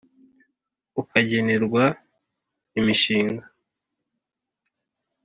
Ukagenerwa 1.01 1.83
imishinga 2.79 3.45